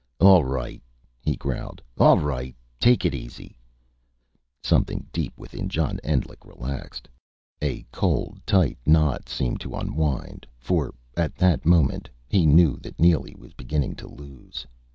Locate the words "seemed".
9.29-9.61